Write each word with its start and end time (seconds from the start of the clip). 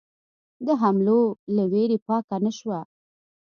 د 0.65 0.67
حملو 0.81 1.21
له 1.55 1.63
وېرې 1.71 1.97
پاکه 2.07 2.37
نه 2.45 2.51
شوه. 2.57 2.79